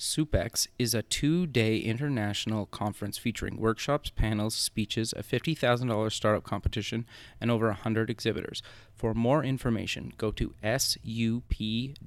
[0.00, 7.04] SoupX is a two day international conference featuring workshops, panels, speeches, a $50,000 startup competition,
[7.38, 8.62] and over 100 exhibitors.
[8.94, 11.52] For more information, go to sup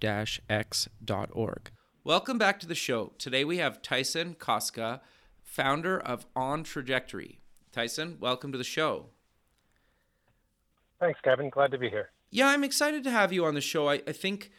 [0.02, 1.72] x.org.
[2.04, 3.14] Welcome back to the show.
[3.20, 5.02] Today we have Tyson Koska,
[5.44, 7.42] founder of On Trajectory.
[7.72, 9.06] Tyson, welcome to the show.
[11.00, 11.52] Thanks, Kevin.
[11.52, 12.10] Glad to be here.
[12.32, 13.88] Yeah, I'm excited to have you on the show.
[13.88, 14.50] I, I think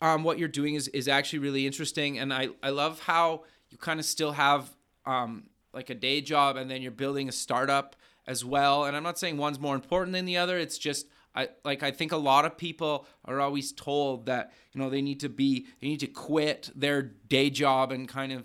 [0.00, 2.18] um, what you're doing is, is actually really interesting.
[2.18, 4.70] And I, I love how you kind of still have
[5.06, 8.84] um, like a day job and then you're building a startup as well.
[8.84, 10.58] And I'm not saying one's more important than the other.
[10.58, 14.80] It's just, I like, I think a lot of people are always told that, you
[14.80, 18.44] know, they need to be, they need to quit their day job and kind of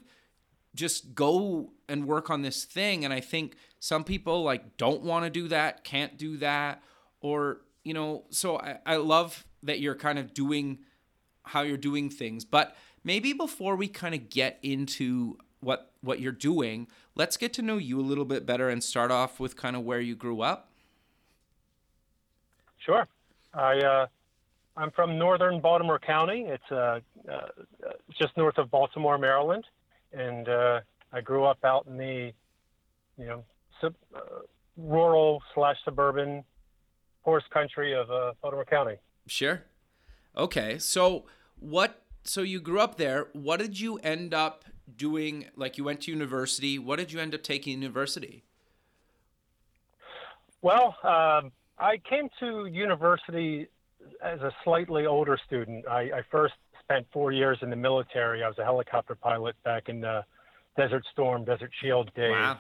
[0.76, 3.06] just go and work on this thing.
[3.06, 6.82] And I think some people like don't want to do that, can't do that,
[7.22, 10.80] or, you know, so I, I love that you're kind of doing
[11.44, 12.46] how you're doing things.
[12.46, 17.62] But maybe before we kind of get into what what you're doing, let's get to
[17.62, 20.42] know you a little bit better and start off with kind of where you grew
[20.42, 20.70] up.
[22.78, 23.08] Sure.
[23.54, 24.08] I uh,
[24.76, 26.46] I'm from northern Baltimore County.
[26.48, 27.00] It's uh,
[27.32, 27.40] uh,
[28.20, 29.66] just north of Baltimore, Maryland,
[30.12, 30.80] and uh,
[31.12, 32.34] I grew up out in the
[33.18, 33.44] you know
[33.80, 34.20] sub, uh,
[34.78, 36.44] rural slash suburban
[37.22, 38.96] horse country of uh, Baltimore County.
[39.28, 39.64] Sure.
[40.36, 40.80] Okay.
[40.80, 41.26] So
[41.60, 43.28] what so you grew up there.
[43.34, 44.66] What did you end up
[44.96, 46.80] doing like you went to university?
[46.80, 48.44] What did you end up taking university?
[50.62, 53.68] Well, um, I came to university
[54.24, 55.86] as a slightly older student.
[55.88, 58.44] I, I, first spent four years in the military.
[58.44, 60.24] I was a helicopter pilot back in the
[60.78, 62.58] Desert Storm, Desert Shield days, wow.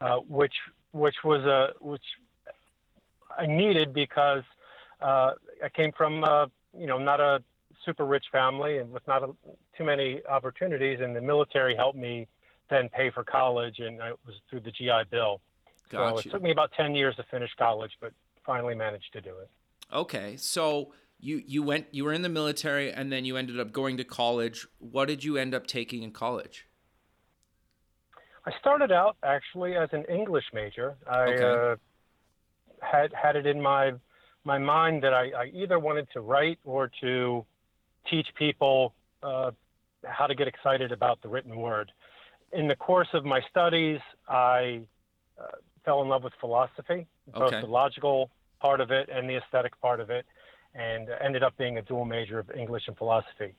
[0.00, 0.54] uh, which
[0.92, 2.02] which was a which
[3.38, 4.42] I needed because
[5.00, 5.32] uh,
[5.62, 6.46] I came from uh,
[6.76, 7.42] you know not a
[7.84, 9.28] super rich family and with not a,
[9.76, 12.26] too many opportunities, and the military helped me
[12.70, 15.40] then pay for college, and it was through the GI Bill.
[15.90, 16.22] Gotcha.
[16.22, 18.12] So it took me about ten years to finish college, but
[18.44, 19.50] finally managed to do it.
[19.92, 23.72] Okay, so you you went you were in the military, and then you ended up
[23.72, 24.66] going to college.
[24.78, 26.66] What did you end up taking in college?
[28.44, 30.96] I started out actually as an English major.
[31.08, 31.44] I okay.
[31.44, 31.76] uh,
[32.80, 33.92] had had it in my
[34.44, 37.44] my mind that I, I, either wanted to write or to
[38.10, 39.52] teach people uh,
[40.04, 41.92] how to get excited about the written word.
[42.52, 44.82] In the course of my studies, I
[45.40, 45.46] uh,
[45.84, 47.60] fell in love with philosophy, both okay.
[47.60, 48.30] the logical
[48.60, 50.26] part of it and the aesthetic part of it,
[50.74, 53.54] and ended up being a dual major of English and philosophy.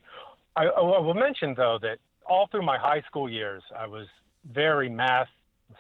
[0.56, 4.08] I, I will mention, though, that all through my high school years, I was
[4.52, 5.30] very math,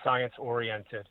[0.03, 1.07] science oriented.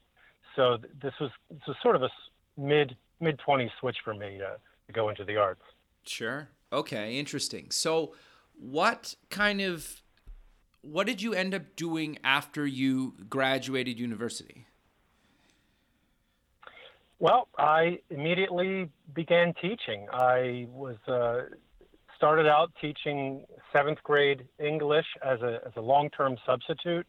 [0.57, 2.11] So th- this was this was sort of a
[2.57, 4.57] mid mid 20s switch for me to,
[4.87, 5.63] to go into the arts.
[6.05, 6.49] Sure.
[6.73, 7.71] Okay, interesting.
[7.71, 8.15] So,
[8.59, 10.03] what kind of
[10.83, 14.67] what did you end up doing after you graduated university?
[17.21, 20.09] Well, I immediately began teaching.
[20.13, 21.43] I was uh,
[22.17, 27.07] started out teaching seventh grade English as a as a long term substitute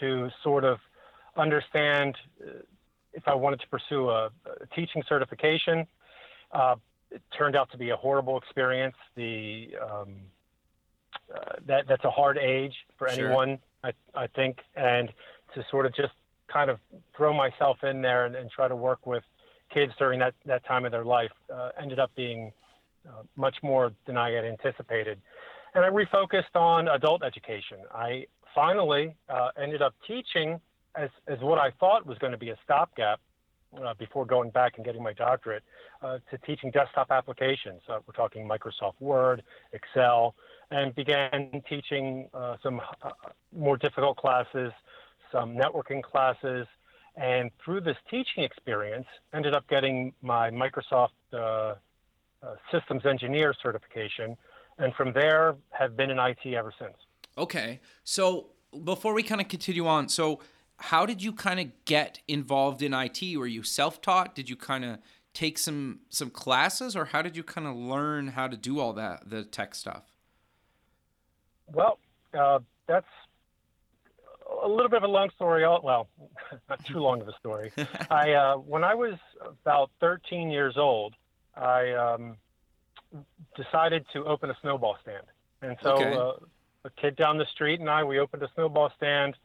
[0.00, 0.78] to sort of
[1.36, 2.60] understand uh,
[3.12, 5.86] if I wanted to pursue a, a teaching certification.
[6.52, 6.76] Uh,
[7.10, 8.94] it turned out to be a horrible experience.
[9.16, 10.16] The um,
[11.34, 13.26] uh, that that's a hard age for sure.
[13.26, 15.08] anyone, I, I think, and
[15.54, 16.12] to sort of just
[16.52, 16.78] kind of
[17.16, 19.22] throw myself in there and, and try to work with
[19.72, 22.52] kids during that, that time of their life uh, ended up being
[23.08, 25.20] uh, much more than I had anticipated.
[25.74, 27.78] And I refocused on adult education.
[27.92, 30.60] I finally uh, ended up teaching
[30.96, 33.20] as, as what I thought was going to be a stopgap
[33.82, 35.62] uh, before going back and getting my doctorate
[36.02, 37.80] uh, to teaching desktop applications.
[37.88, 39.42] Uh, we're talking Microsoft Word,
[39.72, 40.34] Excel,
[40.70, 43.10] and began teaching uh, some uh,
[43.56, 44.72] more difficult classes,
[45.32, 46.66] some networking classes,
[47.16, 51.74] and through this teaching experience, ended up getting my Microsoft uh,
[52.72, 54.36] Systems Engineer certification,
[54.78, 56.94] and from there have been in IT ever since.
[57.36, 58.46] Okay, so
[58.84, 60.40] before we kind of continue on, so
[60.80, 63.20] how did you kind of get involved in IT?
[63.36, 64.34] Were you self-taught?
[64.34, 64.98] Did you kind of
[65.34, 68.92] take some some classes, or how did you kind of learn how to do all
[68.94, 70.04] that the tech stuff?
[71.72, 71.98] Well,
[72.36, 73.06] uh, that's
[74.62, 75.62] a little bit of a long story.
[75.62, 76.08] Well,
[76.68, 77.72] not too long of a story.
[78.10, 81.14] I uh, when I was about 13 years old,
[81.54, 82.36] I um,
[83.54, 85.26] decided to open a snowball stand,
[85.60, 86.14] and so okay.
[86.14, 86.32] uh,
[86.84, 89.36] a kid down the street and I we opened a snowball stand,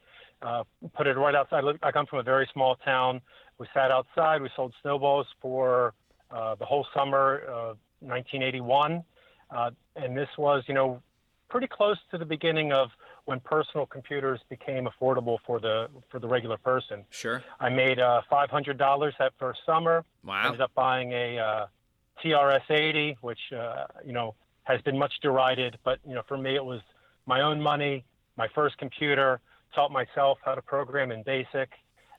[0.42, 1.64] uh, put it right outside.
[1.82, 3.20] I come from a very small town.
[3.58, 4.42] We sat outside.
[4.42, 5.94] We sold snowballs for
[6.30, 9.02] uh, the whole summer of 1981,
[9.50, 11.02] uh, and this was you know
[11.48, 12.90] pretty close to the beginning of
[13.24, 17.04] when personal computers became affordable for the for the regular person.
[17.10, 17.42] Sure.
[17.60, 20.04] I made uh, five hundred dollars that first summer.
[20.24, 20.46] Wow.
[20.46, 21.66] Ended up buying a uh,
[22.24, 24.34] TRS-80, which uh, you know
[24.64, 26.80] has been much derided, but you know for me it was
[27.26, 28.04] my own money,
[28.36, 29.40] my first computer.
[29.76, 31.68] Taught myself how to program in BASIC.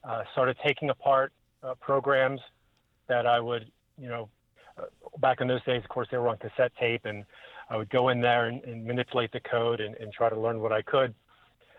[0.03, 1.33] Uh, started taking apart
[1.63, 2.39] uh, programs
[3.07, 4.29] that I would you know
[4.77, 4.83] uh,
[5.17, 7.25] back in those days, of course, they were on cassette tape, and
[7.71, 10.59] I would go in there and, and manipulate the code and, and, try to learn
[10.59, 11.15] what I could.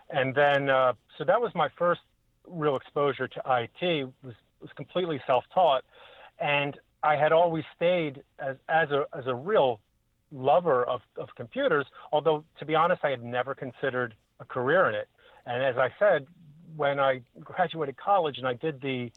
[0.09, 2.01] And then, uh, so that was my first
[2.45, 4.09] real exposure to IT.
[4.21, 5.85] was was completely self-taught,
[6.39, 9.79] and I had always stayed as as a as a real
[10.33, 11.85] lover of, of computers.
[12.11, 15.07] Although, to be honest, I had never considered a career in it.
[15.49, 16.27] And as I said,
[16.77, 19.11] when I graduated college and I did the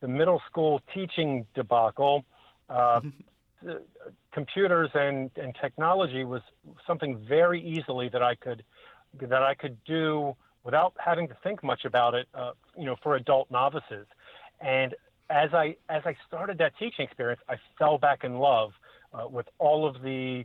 [0.00, 2.24] the middle school teaching debacle,
[2.70, 3.00] uh,
[4.32, 6.40] computers and, and technology was
[6.86, 8.62] something very easily that I could
[9.20, 13.16] that I could do without having to think much about it, uh, you know, for
[13.16, 14.06] adult novices.
[14.60, 14.94] And
[15.30, 18.72] as I as I started that teaching experience, I fell back in love
[19.14, 20.44] uh, with all of the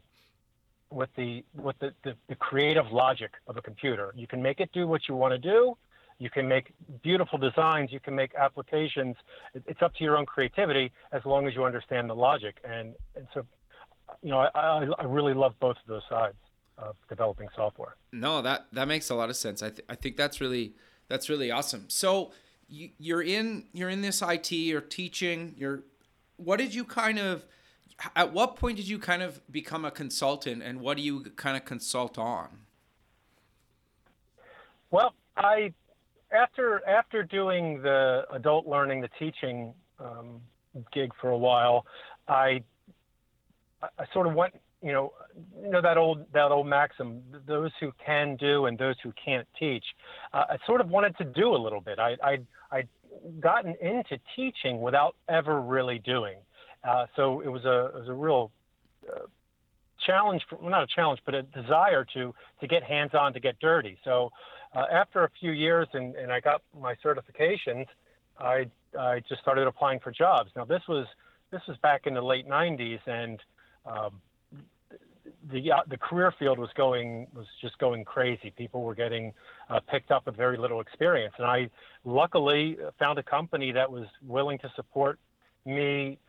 [0.96, 4.14] with the with the, the, the creative logic of a computer.
[4.16, 5.78] You can make it do what you want to do.
[6.18, 7.92] You can make beautiful designs.
[7.92, 9.18] You can make applications.
[9.54, 12.56] It's up to your own creativity as long as you understand the logic.
[12.64, 13.46] And, and so,
[14.24, 16.38] you know, I, I really love both of those sides
[16.78, 17.98] of developing software.
[18.14, 19.62] No, that that makes a lot of sense.
[19.62, 20.74] I th- I think that's really
[21.10, 21.86] that's really awesome.
[21.90, 22.32] So
[22.70, 24.52] you, you're in you're in this IT.
[24.54, 25.54] You're teaching.
[25.58, 25.84] You're
[26.38, 27.46] what did you kind of
[28.16, 31.56] at what point did you kind of become a consultant and what do you kind
[31.56, 32.50] of consult on?
[34.92, 35.74] Well, I
[36.32, 40.42] after after doing the adult learning, the teaching um,
[40.94, 41.86] gig for a while,
[42.28, 42.64] I
[43.82, 45.14] I sort of went, you know,
[45.62, 49.48] you know that old that old maxim: those who can do and those who can't
[49.60, 49.86] teach.
[50.34, 52.00] Uh, I sort of wanted to do a little bit.
[52.00, 52.38] I I
[52.72, 52.90] I'd
[53.40, 56.38] gotten into teaching without ever really doing.
[56.86, 58.52] Uh, so it was a it was a real
[59.10, 59.26] uh,
[60.06, 63.40] challenge, for, well, not a challenge, but a desire to to get hands on, to
[63.40, 63.98] get dirty.
[64.04, 64.32] So
[64.76, 67.86] uh, after a few years and, and I got my certifications,
[68.40, 68.68] I,
[69.00, 70.52] I just started applying for jobs.
[70.56, 71.08] Now this was
[71.52, 73.40] this was back in the late 90s, and
[73.86, 74.22] um,
[75.52, 78.52] the uh, the career field was going was just going crazy.
[78.58, 79.34] People were getting
[79.70, 81.70] uh, picked up with very little experience, and I
[82.04, 85.20] luckily found a company that was willing to support
[85.66, 86.20] me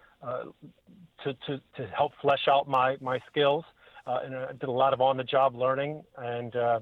[1.24, 3.64] to, to to help flesh out my my skills.
[4.06, 6.78] Uh, and I did a lot of on-the-job learning, and uh,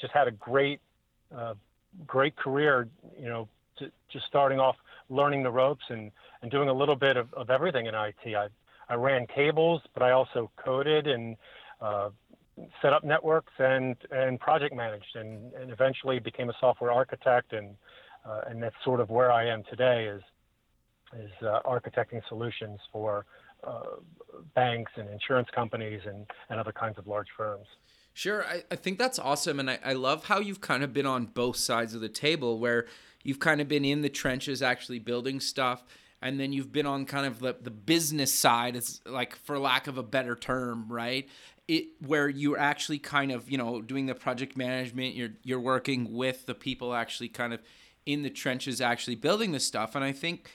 [0.00, 0.80] just had a great
[1.36, 1.54] uh,
[2.06, 3.48] great career, you know,
[3.78, 4.76] to, just starting off
[5.08, 6.10] learning the ropes and,
[6.42, 8.34] and doing a little bit of, of everything in IT.
[8.34, 8.48] I,
[8.88, 11.36] I ran cables, but I also coded and
[11.80, 12.10] uh,
[12.80, 17.52] set up networks and, and project managed and, and eventually became a software architect.
[17.52, 17.76] And,
[18.24, 20.22] uh, and that's sort of where I am today is,
[21.18, 23.24] is uh, architecting solutions for
[23.64, 23.82] uh,
[24.54, 27.66] banks and insurance companies and, and other kinds of large firms.
[28.14, 29.58] Sure, I, I think that's awesome.
[29.60, 32.58] And I, I love how you've kind of been on both sides of the table
[32.58, 32.86] where
[33.22, 35.84] you've kind of been in the trenches actually building stuff.
[36.20, 39.86] And then you've been on kind of the, the business side, it's like for lack
[39.88, 41.28] of a better term, right?
[41.66, 46.12] It where you're actually kind of, you know, doing the project management, you're you're working
[46.12, 47.60] with the people actually kind of
[48.04, 49.94] in the trenches actually building this stuff.
[49.94, 50.50] And I think,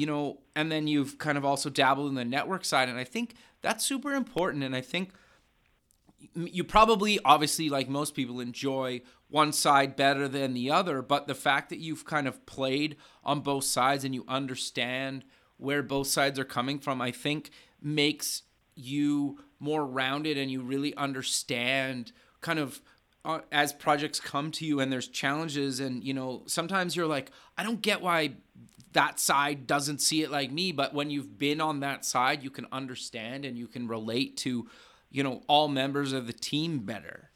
[0.00, 2.88] you know, and then you've kind of also dabbled in the network side.
[2.88, 4.64] And I think that's super important.
[4.64, 5.10] And I think
[6.32, 11.34] you probably obviously like most people enjoy one side better than the other but the
[11.34, 15.24] fact that you've kind of played on both sides and you understand
[15.56, 17.48] where both sides are coming from i think
[17.80, 18.42] makes
[18.74, 22.82] you more rounded and you really understand kind of
[23.24, 27.30] uh, as projects come to you and there's challenges and you know sometimes you're like
[27.56, 28.30] i don't get why
[28.92, 32.50] that side doesn't see it like me but when you've been on that side you
[32.50, 34.66] can understand and you can relate to
[35.10, 37.30] you know all members of the team better.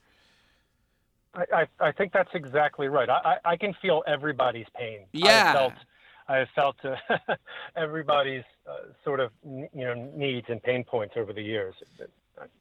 [1.35, 3.11] I, I, I think that's exactly right.
[3.11, 5.01] I, I can feel everybody's pain.
[5.13, 5.51] Yeah.
[5.51, 5.73] I felt
[6.29, 7.35] I have felt uh,
[7.77, 11.75] everybody's uh, sort of you know needs and pain points over the years.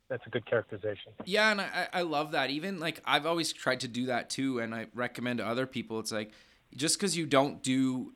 [0.07, 1.13] That's a good characterization.
[1.25, 2.49] Yeah, and I, I love that.
[2.49, 5.99] Even like I've always tried to do that too, and I recommend to other people.
[5.99, 6.31] It's like
[6.75, 8.13] just because you don't do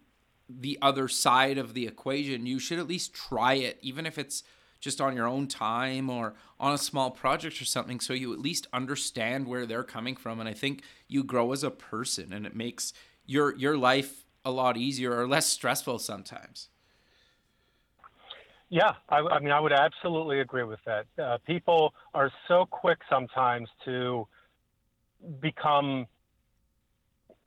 [0.50, 4.44] the other side of the equation, you should at least try it, even if it's
[4.80, 8.40] just on your own time or on a small project or something so you at
[8.40, 12.46] least understand where they're coming from and i think you grow as a person and
[12.46, 12.94] it makes
[13.26, 16.70] your your life a lot easier or less stressful sometimes.
[18.70, 21.06] Yeah i, I mean i would absolutely agree with that.
[21.22, 24.28] Uh, people are so quick sometimes to
[25.42, 26.06] become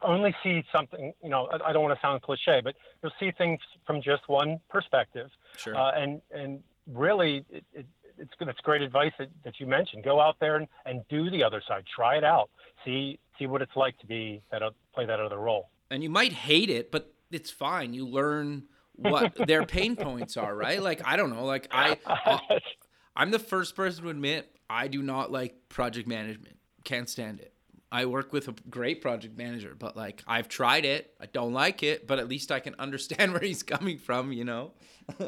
[0.02, 3.33] only see something, you know, I, I don't want to sound cliche, but you'll see
[3.37, 5.28] things from just one perspective.
[5.57, 5.76] Sure.
[5.76, 7.87] Uh, and, and really, it, it,
[8.21, 10.04] it's It's great advice that, that you mentioned.
[10.04, 11.85] Go out there and, and do the other side.
[11.95, 12.50] Try it out.
[12.85, 14.62] See see what it's like to be that
[14.95, 15.71] play that other role.
[15.90, 17.95] And you might hate it, but it's fine.
[17.95, 18.64] You learn
[18.95, 20.83] what their pain points are, right?
[20.83, 21.45] Like I don't know.
[21.45, 21.97] Like I,
[23.16, 26.59] I'm the first person to admit I do not like project management.
[26.85, 27.54] Can't stand it.
[27.92, 31.12] I work with a great project manager, but like I've tried it.
[31.20, 34.44] I don't like it, but at least I can understand where he's coming from, you
[34.44, 34.73] know.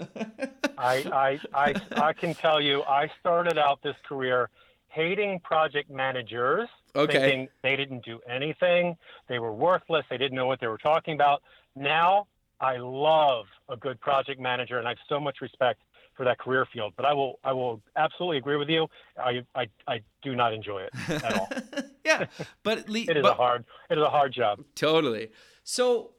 [0.78, 4.48] I, I I I can tell you I started out this career
[4.88, 7.12] hating project managers, okay.
[7.12, 11.14] thinking they didn't do anything, they were worthless, they didn't know what they were talking
[11.14, 11.42] about.
[11.74, 12.28] Now
[12.60, 15.80] I love a good project manager and I have so much respect
[16.14, 16.92] for that career field.
[16.96, 18.86] But I will I will absolutely agree with you.
[19.18, 21.48] I I, I do not enjoy it at all.
[22.04, 22.26] yeah,
[22.62, 24.64] but le- it is but, a hard it is a hard job.
[24.74, 25.30] Totally.
[25.64, 26.12] So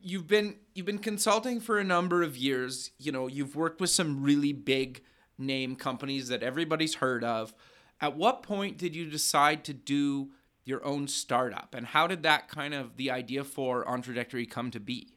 [0.00, 2.90] you've been you've been consulting for a number of years.
[2.98, 5.02] You know, you've worked with some really big
[5.38, 7.54] name companies that everybody's heard of.
[8.00, 10.30] At what point did you decide to do
[10.64, 14.80] your own startup, and how did that kind of the idea for OnTrajectory come to
[14.80, 15.14] be?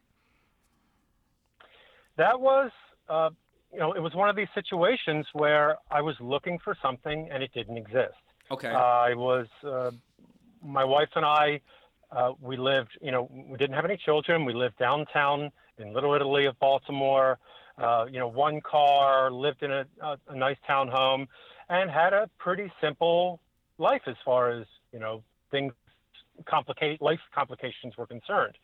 [2.18, 2.72] That was
[3.10, 3.30] uh,
[3.72, 7.42] you know, it was one of these situations where I was looking for something and
[7.42, 8.14] it didn't exist.
[8.50, 8.68] Okay.
[8.68, 9.92] Uh, I was, uh,
[10.64, 11.62] my wife and I,
[12.12, 14.46] uh, we lived, you know, we didn't have any children.
[14.46, 17.40] We lived downtown in Little Italy of Baltimore.
[17.78, 21.28] Uh, you know, one car, lived in a, a, a nice townhome,
[21.70, 23.40] and had a pretty simple
[23.78, 25.74] life as far as you know things
[26.46, 28.58] complicate life complications were concerned.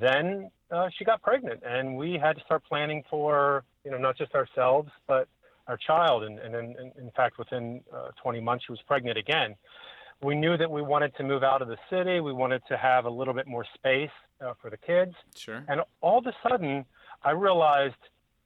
[0.00, 4.16] Then uh, she got pregnant, and we had to start planning for you know not
[4.16, 5.28] just ourselves but
[5.70, 6.24] our child.
[6.24, 9.54] And, and in, in fact, within uh, 20 months, she was pregnant again.
[10.22, 12.20] We knew that we wanted to move out of the city.
[12.20, 14.10] We wanted to have a little bit more space
[14.44, 15.14] uh, for the kids.
[15.34, 15.64] Sure.
[15.68, 16.84] And all of a sudden,
[17.22, 17.94] I realized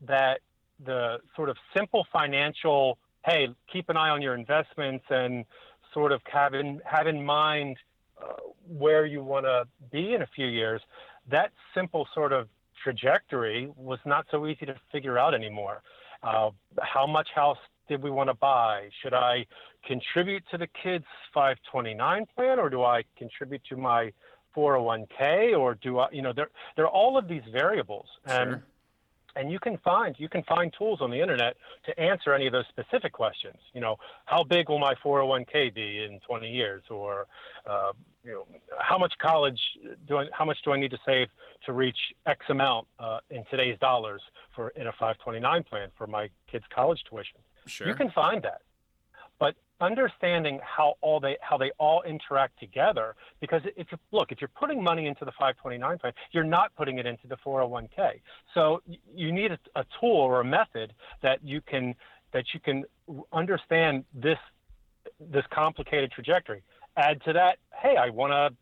[0.07, 0.41] that
[0.85, 5.45] the sort of simple financial, hey, keep an eye on your investments and
[5.93, 7.77] sort of have in, have in mind
[8.23, 8.35] uh,
[8.69, 10.81] where you want to be in a few years
[11.31, 12.49] that simple sort of
[12.83, 15.83] trajectory was not so easy to figure out anymore.
[16.23, 16.51] Uh,
[16.81, 18.89] how much house did we want to buy?
[19.03, 19.47] Should I
[19.87, 24.13] contribute to the kids' 529 plan or do I contribute to my
[24.57, 28.07] 401k or do I, you know, there, there are all of these variables.
[28.27, 28.63] And sure
[29.37, 32.53] and you can find you can find tools on the internet to answer any of
[32.53, 33.57] those specific questions.
[33.73, 37.27] You know, how big will my 401k be in 20 years, or
[37.67, 37.93] uh,
[38.25, 38.47] you know,
[38.79, 39.61] how much college
[40.07, 41.29] do I, how much do I need to save
[41.67, 44.23] to reach X amount uh, in today's dollars
[44.55, 47.41] for in a 529 plan for my kids' college tuition?
[47.67, 47.89] Sure.
[47.89, 48.63] You can find that,
[49.39, 54.41] but understanding how all they how they all interact together because if you look if
[54.41, 58.21] you're putting money into the 529 plan you're not putting it into the 401k
[58.55, 58.81] so
[59.13, 60.93] you need a, a tool or a method
[61.23, 61.95] that you can
[62.33, 62.85] that you can
[63.33, 64.39] understand this
[65.19, 66.63] this complicated trajectory
[66.97, 68.57] add to that hey i want to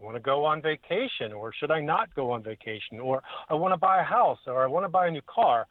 [0.00, 3.54] I want to go on vacation, or should I not go on vacation, or I
[3.54, 5.66] want to buy a house, or I want to buy a new car.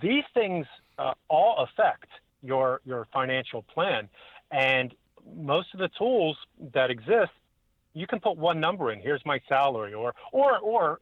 [0.00, 0.66] These things
[0.98, 2.08] uh, all affect
[2.42, 4.08] your your financial plan.
[4.50, 4.94] And
[5.36, 6.36] most of the tools
[6.72, 7.32] that exist,
[7.94, 9.00] you can put one number in.
[9.00, 11.00] Here's my salary, or or or,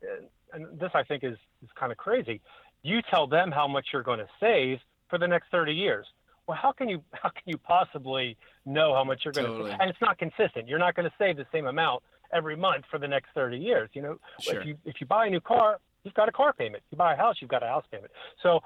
[0.53, 2.41] and this I think is is kind of crazy.
[2.83, 6.07] You tell them how much you're going to save for the next 30 years.
[6.47, 8.37] Well, how can you how can you possibly
[8.67, 9.71] know how much you're going totally.
[9.71, 9.81] to?
[9.81, 10.69] And it's not consistent.
[10.69, 13.89] You're not going to save the same amount every month for the next 30 years.
[13.93, 14.61] You know, sure.
[14.61, 16.83] if you if you buy a new car, you've got a car payment.
[16.87, 18.13] If you buy a house, you've got a house payment.
[18.43, 18.61] So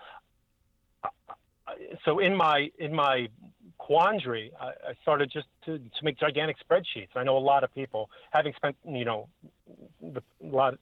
[2.05, 3.29] so in my in my
[3.79, 7.09] quandary, I, I started just to, to make gigantic spreadsheets.
[7.17, 9.29] I know a lot of people, having spent you know
[10.01, 10.79] the lot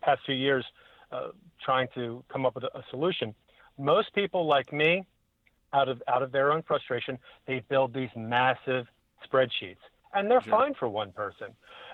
[0.00, 0.64] past few years
[1.12, 1.28] uh,
[1.64, 3.34] trying to come up with a, a solution.
[3.78, 5.04] Most people like me,
[5.72, 8.86] out of out of their own frustration, they build these massive
[9.26, 9.82] spreadsheets,
[10.14, 10.58] and they're sure.
[10.58, 11.48] fine for one person.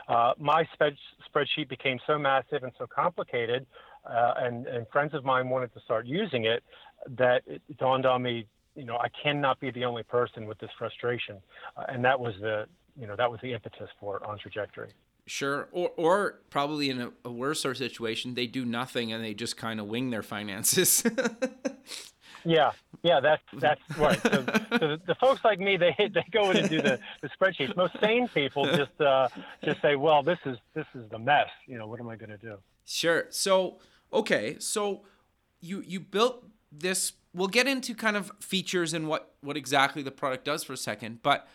[0.09, 0.97] Uh, my spread,
[1.33, 3.65] spreadsheet became so massive and so complicated
[4.05, 6.63] uh, and and friends of mine wanted to start using it,
[7.09, 10.71] that it dawned on me, you know, I cannot be the only person with this
[10.79, 11.37] frustration,
[11.77, 12.67] uh, and that was the
[12.99, 14.91] you know that was the impetus for it on trajectory.
[15.27, 19.57] Sure, or or probably in a, a worse situation, they do nothing and they just
[19.57, 21.05] kind of wing their finances.
[22.45, 24.21] yeah, yeah, that's that's right.
[24.23, 24.45] So,
[24.79, 27.77] so the, folks like me, they they go in and do the, the spreadsheets.
[27.77, 29.29] Most sane people just uh,
[29.65, 31.49] just say, well, this is this is the mess.
[31.67, 32.57] You know, what am I going to do?
[32.85, 33.27] Sure.
[33.31, 33.79] So
[34.13, 35.03] okay, so
[35.61, 37.13] you you built this.
[37.33, 40.77] We'll get into kind of features and what what exactly the product does for a
[40.77, 41.49] second, but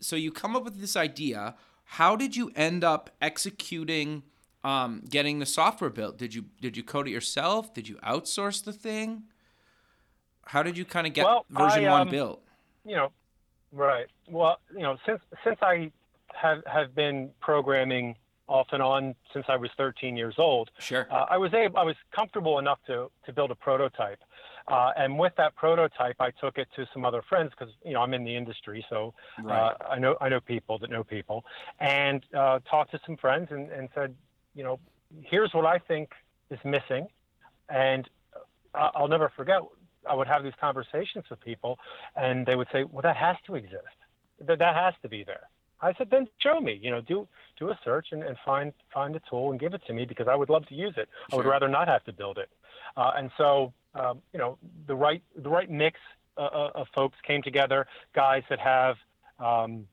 [0.00, 1.54] so you come up with this idea
[1.86, 4.24] how did you end up executing
[4.64, 6.18] um, getting the software built?
[6.18, 7.72] Did you did you code it yourself?
[7.72, 9.22] Did you outsource the thing?
[10.46, 12.42] How did you kind of get well, version I, one um, built?
[12.84, 13.12] You know,
[13.72, 14.06] right.
[14.28, 15.92] Well, you know, since since I
[16.34, 18.16] have have been programming
[18.48, 21.06] off and on since I was 13 years old, sure.
[21.10, 24.18] Uh, I was able, I was comfortable enough to to build a prototype.
[24.68, 28.00] Uh, and with that prototype, I took it to some other friends because you know
[28.00, 29.72] I'm in the industry, so uh, right.
[29.80, 31.44] uh, I know I know people that know people,
[31.78, 34.14] and uh, talked to some friends and, and said,
[34.54, 34.80] you know,
[35.22, 36.10] here's what I think
[36.50, 37.06] is missing,
[37.68, 38.08] and
[38.74, 39.60] uh, I'll never forget.
[40.08, 41.78] I would have these conversations with people,
[42.16, 43.96] and they would say, well, that has to exist.
[44.40, 45.48] That that has to be there.
[45.80, 46.78] I said, then show me.
[46.82, 49.82] You know, do do a search and, and find find a tool and give it
[49.86, 51.08] to me because I would love to use it.
[51.30, 51.34] Sure.
[51.34, 52.48] I would rather not have to build it.
[52.96, 55.98] Uh, and so um, you know, the right the right mix
[56.36, 57.86] uh, uh, of folks came together.
[58.14, 58.96] Guys that have
[59.38, 59.86] um,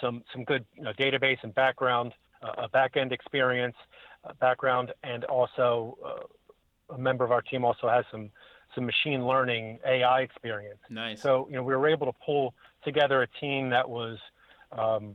[0.00, 3.76] some some good you know, database and background, uh, a back end experience,
[4.24, 8.30] uh, background, and also uh, a member of our team also has some
[8.74, 10.80] some machine learning AI experience.
[10.90, 11.20] Nice.
[11.20, 14.18] So you know, we were able to pull together a team that was
[14.72, 15.14] um,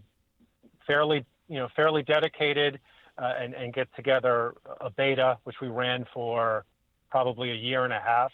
[0.86, 2.80] fairly you know fairly dedicated.
[3.16, 6.66] Uh, and, and get together a beta, which we ran for
[7.14, 8.32] probably a year and a half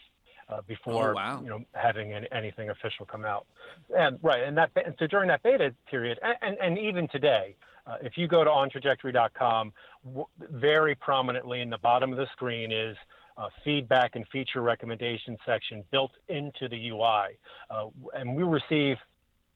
[0.47, 1.41] uh, before oh, wow.
[1.43, 3.45] you know having any, anything official come out.
[3.93, 7.57] And right, and that and so during that beta period, and, and, and even today,
[7.85, 9.73] uh, if you go to ontrajectory.com,
[10.05, 12.95] w- very prominently in the bottom of the screen is
[13.37, 17.37] uh, feedback and feature recommendation section built into the UI,
[17.69, 18.95] uh, and we receive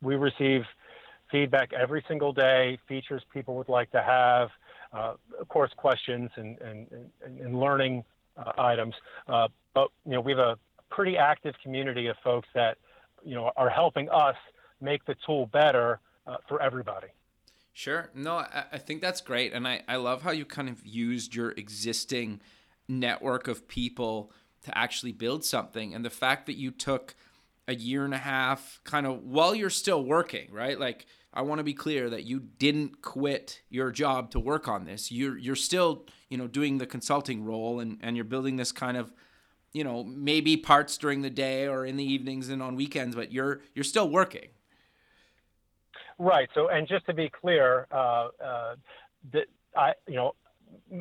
[0.01, 0.63] we receive
[1.31, 4.49] feedback every single day, features people would like to have,
[4.91, 6.87] uh, of course, questions and, and,
[7.25, 8.03] and, and learning
[8.57, 8.95] items.
[9.27, 10.57] Uh, but you know, we have a
[10.89, 12.77] pretty active community of folks that
[13.23, 14.35] you know are helping us
[14.81, 17.07] make the tool better uh, for everybody.
[17.71, 18.11] Sure.
[18.13, 21.33] No, I, I think that's great, and I, I love how you kind of used
[21.33, 22.39] your existing
[22.87, 24.31] network of people
[24.63, 27.15] to actually build something, and the fact that you took
[27.67, 30.79] a year and a half, kind of while you're still working, right?
[30.79, 34.85] Like I want to be clear that you didn't quit your job to work on
[34.85, 35.11] this.
[35.11, 38.97] You're you're still, you know, doing the consulting role and and you're building this kind
[38.97, 39.11] of,
[39.71, 43.31] you know, maybe parts during the day or in the evenings and on weekends, but
[43.31, 44.49] you're you're still working.
[46.19, 46.47] Right.
[46.53, 48.75] So, and just to be clear, uh, uh,
[49.33, 50.35] that I, you know,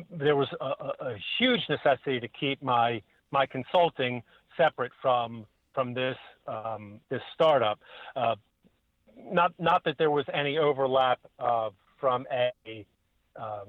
[0.09, 4.23] there was a, a, huge necessity to keep my my consulting
[4.57, 6.17] separate from from this
[6.47, 7.79] um, this startup.
[8.15, 8.35] Uh,
[9.31, 12.85] not not that there was any overlap uh, from a
[13.35, 13.67] um,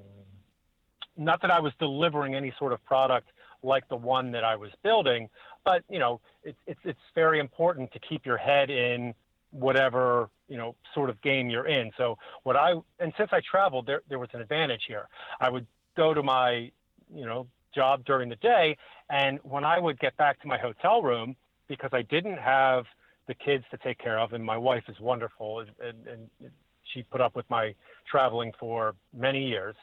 [1.16, 3.28] not that I was delivering any sort of product
[3.62, 5.28] like the one that I was building,
[5.64, 9.14] but you know it's it's it's very important to keep your head in
[9.50, 11.90] whatever you know sort of game you're in.
[11.96, 15.08] So what I and since I traveled, there there was an advantage here.
[15.40, 16.70] I would go to my
[17.14, 18.76] you know job during the day,
[19.10, 21.36] and when I would get back to my hotel room
[21.66, 22.84] because I didn't have
[23.26, 26.06] the kids to take care of, and my wife is wonderful, and, and,
[26.40, 26.50] and
[26.92, 27.74] she put up with my
[28.10, 29.74] traveling for many years.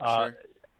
[0.00, 0.30] Uh,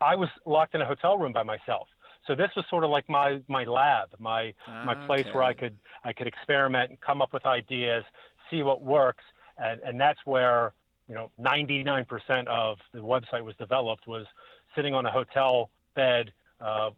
[0.00, 1.88] I was locked in a hotel room by myself.
[2.26, 4.52] So this was sort of like my my lab, my
[4.84, 5.30] my place okay.
[5.32, 8.04] where I could I could experiment and come up with ideas,
[8.50, 9.24] see what works,
[9.58, 10.72] and and that's where
[11.08, 12.04] you know 99%
[12.48, 14.26] of the website was developed was
[14.74, 16.90] sitting on a hotel bed, uh,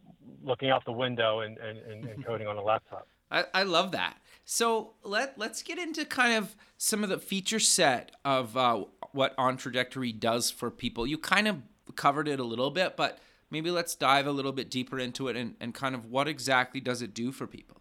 [0.43, 3.07] looking out the window and, and, and coding on a laptop.
[3.31, 4.17] I, I love that.
[4.45, 9.33] So let let's get into kind of some of the feature set of uh, what
[9.37, 11.05] On Trajectory does for people.
[11.05, 11.57] You kind of
[11.95, 13.19] covered it a little bit, but
[13.51, 16.79] maybe let's dive a little bit deeper into it and, and kind of what exactly
[16.79, 17.77] does it do for people.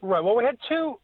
[0.00, 0.22] Right.
[0.22, 0.98] Well, we had two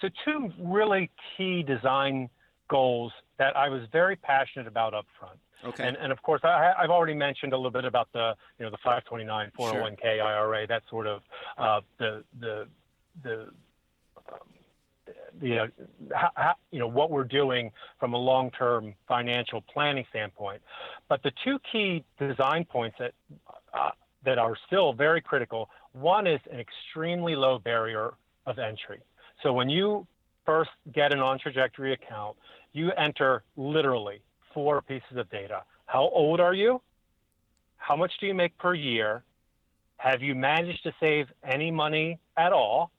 [0.00, 2.28] so two really key design
[2.68, 5.38] goals that I was very passionate about up front.
[5.66, 5.86] Okay.
[5.86, 8.70] And, and of course, I, have already mentioned a little bit about the you know
[8.70, 10.22] the 529 401k sure.
[10.22, 11.22] IRA, that sort of
[11.58, 12.68] uh, the the
[13.22, 13.42] the
[14.28, 14.38] um,
[15.40, 15.66] the uh,
[16.14, 20.62] how, you know what we're doing from a long-term financial planning standpoint.
[21.08, 23.12] But the two key design points that
[23.74, 23.90] uh,
[24.24, 25.68] that are still very critical.
[25.92, 29.00] One is an extremely low barrier of entry.
[29.42, 30.06] So when you
[30.44, 32.36] first get an on trajectory account,
[32.72, 34.20] you enter literally
[34.56, 35.64] four pieces of data.
[35.84, 36.80] How old are you?
[37.76, 39.22] How much do you make per year?
[39.98, 42.90] Have you managed to save any money at all?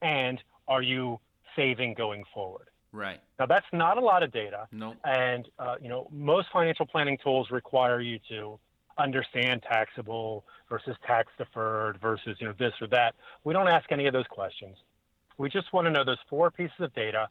[0.00, 1.18] And are you
[1.56, 2.68] saving going forward?
[2.92, 3.18] Right.
[3.40, 4.68] Now that's not a lot of data.
[4.70, 4.94] No.
[5.04, 8.60] And uh, you know, most financial planning tools require you to
[8.96, 13.16] understand taxable versus tax deferred versus you know this or that.
[13.42, 14.76] We don't ask any of those questions.
[15.36, 17.28] We just want to know those four pieces of data,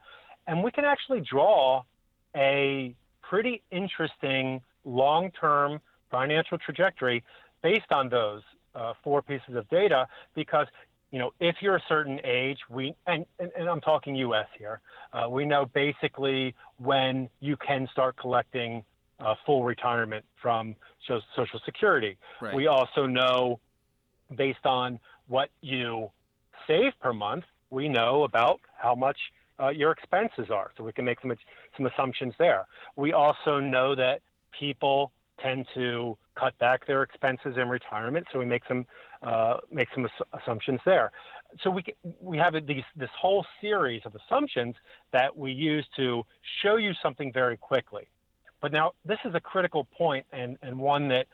[0.48, 1.84] and we can actually draw
[2.36, 2.96] a
[3.32, 5.80] pretty interesting long-term
[6.12, 7.24] financial trajectory
[7.64, 8.42] based on those
[8.76, 10.68] uh, four pieces of data because
[11.12, 14.48] you know, if you're a certain age, we and, and, and I'm talking U.S.
[14.58, 14.80] here,
[15.12, 18.84] uh, we know basically when you can start collecting
[19.20, 20.74] uh, full retirement from
[21.06, 22.18] Social Security.
[22.42, 22.56] Right.
[22.56, 23.60] We also know,
[24.38, 26.12] based on what you
[26.66, 29.18] save per month, we know about how much
[29.62, 31.34] uh, your expenses are, so we can make some
[31.78, 32.68] some assumptions there.
[32.96, 34.22] We also know that
[34.58, 38.86] people tend to cut back their expenses in retirement, so we make some
[39.24, 41.12] uh, make some assumptions there.
[41.64, 41.84] So we
[42.20, 44.76] we have these this whole series of assumptions
[45.12, 46.24] that we use to
[46.62, 48.08] show you something very quickly.
[48.62, 51.28] But now this is a critical point and, and one that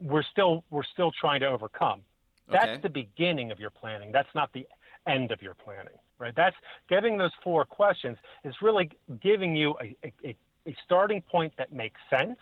[0.00, 2.02] we're still we're still trying to overcome.
[2.50, 2.80] That's Okay.
[2.82, 4.10] the beginning of your planning.
[4.12, 4.66] That's not the
[5.06, 6.34] end of your planning, right?
[6.36, 6.56] That's
[6.88, 8.90] getting those four questions is really
[9.22, 12.38] giving you a, a, a starting point that makes sense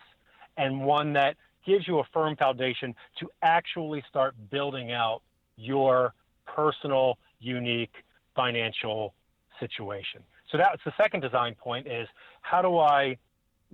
[0.57, 5.23] and one that gives you a firm foundation to actually start building out
[5.57, 6.15] your
[6.47, 7.93] personal, unique
[8.35, 9.15] financial
[9.59, 10.23] situation.
[10.51, 12.07] So that's the second design point is
[12.43, 13.17] how do I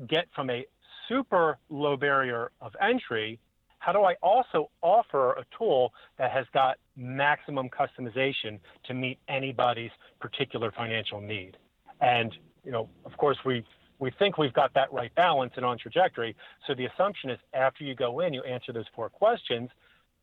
[0.08, 0.64] get from a
[1.08, 3.38] super low barrier of entry,
[3.78, 9.90] how do I also offer a tool that has got maximum customization to meet anybody's
[10.20, 11.56] particular financial need?
[12.00, 13.64] And, you know, of course, we,
[13.98, 16.36] we think we've got that right balance and on trajectory.
[16.66, 19.70] So the assumption is after you go in, you answer those four questions,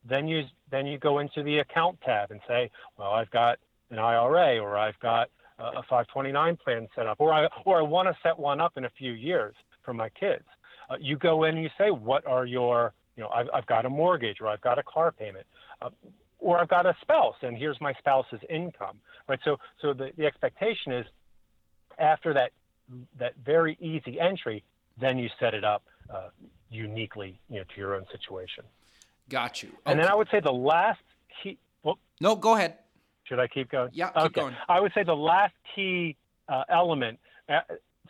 [0.07, 3.99] then you, then you go into the account tab and say, well, I've got an
[3.99, 5.29] IRA or I've got
[5.59, 8.77] a a 529 plan set up, or I, or I want to set one up
[8.77, 9.53] in a few years
[9.83, 10.45] for my kids.
[10.89, 13.85] Uh, you go in and you say, what are your, you know, I've, I've got
[13.85, 15.45] a mortgage or I've got a car payment.
[15.81, 15.89] Uh,
[16.39, 18.97] or I've got a spouse, and here's my spouse's income,
[19.27, 19.39] right?
[19.43, 21.05] So, so the, the expectation is,
[21.97, 22.51] after that
[23.19, 24.63] that very easy entry,
[24.99, 26.29] then you set it up uh,
[26.69, 28.63] uniquely, you know, to your own situation.
[29.29, 29.69] Got you.
[29.85, 31.01] And then I would say the last
[31.43, 31.57] key.
[31.83, 32.77] Well, no, go ahead.
[33.25, 33.91] should I keep going?
[33.93, 34.41] Yeah, keep okay.
[34.41, 34.55] going.
[34.67, 36.15] I would say the last key
[36.47, 37.19] uh, element.
[37.47, 37.59] Uh,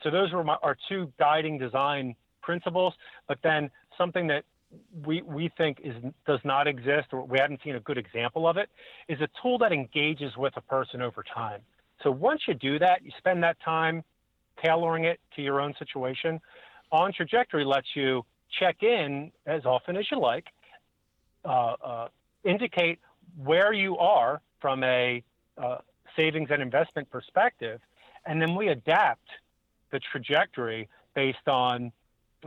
[0.02, 2.94] so those were my, our two guiding design principles.
[3.28, 4.46] But then something that
[5.06, 8.58] we we think is does not exist, or we haven't seen a good example of
[8.58, 8.70] it,
[9.08, 11.62] is a tool that engages with a person over time.
[12.04, 14.04] So once you do that, you spend that time
[14.64, 16.40] tailoring it to your own situation.
[16.92, 18.26] On trajectory lets you
[18.60, 20.48] check in as often as you like,
[21.46, 22.08] uh, uh,
[22.44, 23.00] indicate
[23.44, 25.24] where you are from a
[25.58, 25.78] uh,
[26.16, 27.80] savings and investment perspective,
[28.26, 29.28] and then we adapt
[29.92, 31.92] the trajectory based on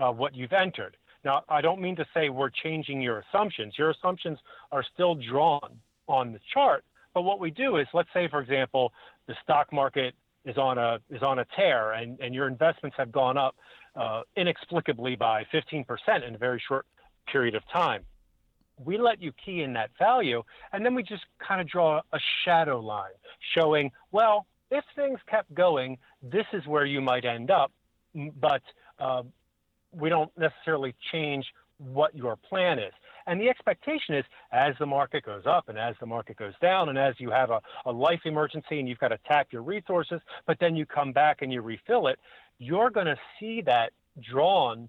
[0.01, 0.97] uh, what you've entered.
[1.25, 3.75] Now, I don't mean to say we're changing your assumptions.
[3.79, 4.39] Your assumptions
[4.71, 8.93] are still drawn on the chart, but what we do is, let's say, for example,
[9.27, 13.13] the stock market is on a is on a tear, and, and your investments have
[13.13, 13.55] gone up
[13.95, 15.85] uh, inexplicably by 15%
[16.27, 16.87] in a very short
[17.31, 18.05] period of time
[18.85, 22.19] we let you key in that value, and then we just kind of draw a
[22.45, 23.11] shadow line
[23.55, 27.73] showing, well, if things kept going, this is where you might end up,
[28.41, 28.63] but
[28.99, 29.23] uh,
[29.93, 31.47] we don't necessarily change
[31.79, 32.93] what your plan is.
[33.27, 36.89] And the expectation is as the market goes up and as the market goes down,
[36.89, 40.21] and as you have a, a life emergency and you've got to tap your resources,
[40.47, 42.19] but then you come back and you refill it,
[42.59, 44.89] you're going to see that drawn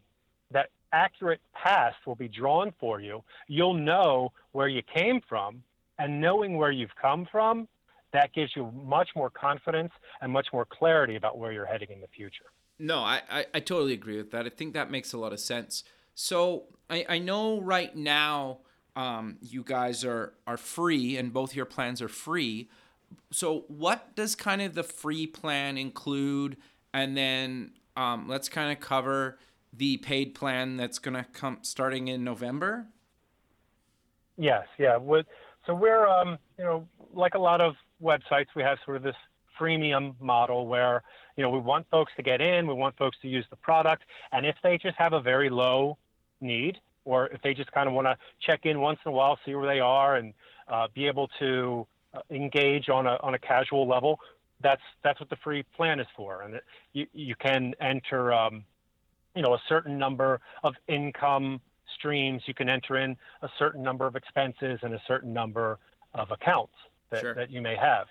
[0.52, 3.24] that accurate past will be drawn for you.
[3.48, 5.64] You'll know where you came from,
[6.00, 7.68] and knowing where you've come from,
[8.14, 12.02] that gives you much more confidence and much more clarity about where you're heading in
[12.02, 12.46] the future.
[12.80, 14.46] No, I, I, I totally agree with that.
[14.46, 15.84] I think that makes a lot of sense.
[16.16, 18.60] So I, I know right now
[18.96, 22.70] um, you guys are, are free and both your plans are free.
[23.32, 26.58] So what does kind of the free plan include?
[26.94, 29.38] And then um, let's kind of cover
[29.72, 32.88] the paid plan that's going to come starting in November.
[34.38, 34.98] Yes, yeah.
[34.98, 35.26] With,
[35.66, 39.16] so we're, um, you know, like a lot of websites, we have sort of this
[39.60, 41.04] freemium model where,
[41.36, 44.04] you know, we want folks to get in, we want folks to use the product,
[44.32, 45.98] and if they just have a very low
[46.42, 49.38] need, or if they just kind of want to check in once in a while,
[49.46, 50.34] see where they are, and
[50.68, 54.20] uh, be able to uh, engage on a on a casual level,
[54.62, 56.42] that's that's what the free plan is for.
[56.44, 58.64] And it, you you can enter, um,
[59.36, 61.60] you know, a certain number of income
[61.96, 62.44] streams.
[62.46, 65.80] You can enter in a certain number of expenses and a certain number
[66.14, 66.74] of accounts
[67.10, 67.34] that, Sure.
[67.34, 68.08] that you may have.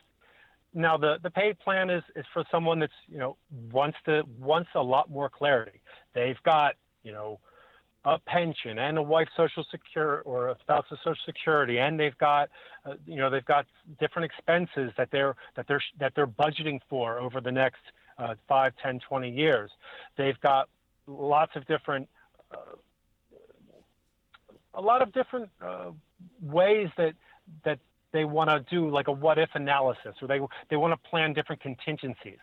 [0.74, 3.36] Now, the, the paid plan is, is for someone that's, you know,
[3.70, 5.80] wants to wants a lot more clarity.
[6.14, 7.38] They've got, you know,
[8.04, 12.48] a pension and a wife's social security or a spouse's social security, and they've got,
[12.84, 13.66] uh, you know, they've got
[14.00, 17.82] different expenses that they're that they're that they're budgeting for over the next
[18.18, 19.70] uh, 5, 10, 20 years.
[20.16, 20.68] They've got
[21.06, 22.08] lots of different,
[22.52, 22.56] uh,
[24.74, 25.90] a lot of different uh,
[26.42, 27.14] ways that
[27.64, 27.78] that
[28.12, 31.32] they want to do like a what if analysis, or they they want to plan
[31.32, 32.38] different contingencies.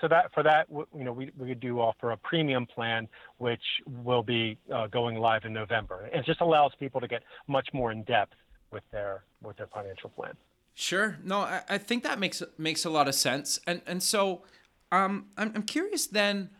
[0.00, 4.22] So that for that, you know, we, we do offer a premium plan, which will
[4.22, 6.10] be uh, going live in November.
[6.12, 8.34] It just allows people to get much more in depth
[8.70, 10.34] with their with their financial plan.
[10.74, 11.16] Sure.
[11.22, 13.60] No, I, I think that makes makes a lot of sense.
[13.66, 14.42] And and so,
[14.90, 16.50] um, I'm I'm curious then.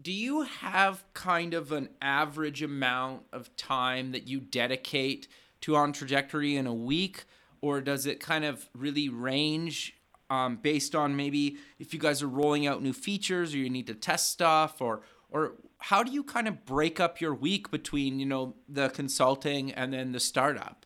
[0.00, 5.28] Do you have kind of an average amount of time that you dedicate
[5.60, 7.24] to on trajectory in a week,
[7.64, 9.94] or does it kind of really range
[10.28, 13.86] um, based on maybe if you guys are rolling out new features or you need
[13.86, 15.00] to test stuff, or
[15.30, 19.72] or how do you kind of break up your week between you know the consulting
[19.72, 20.84] and then the startup?